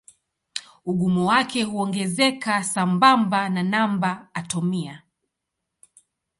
Ugumu 0.85 1.27
wake 1.27 1.63
huongezeka 1.63 2.63
sambamba 2.63 3.49
na 3.49 3.63
namba 3.63 4.27
atomia. 4.33 5.01